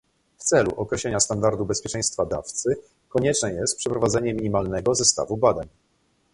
[0.37, 2.75] W celu określenia standardu bezpieczeństwa dawcy
[3.09, 5.67] konieczne jest przeprowadzenie minimalnego zestawu badań